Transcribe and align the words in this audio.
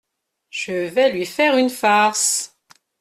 Je 0.49 0.73
vais 0.87 1.11
lui 1.11 1.27
faire 1.27 1.57
une 1.57 1.69
farce. 1.69 2.57